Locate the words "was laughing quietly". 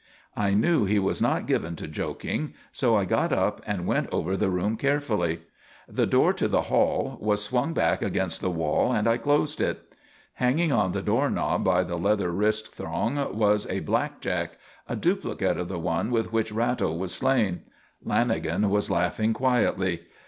18.71-20.01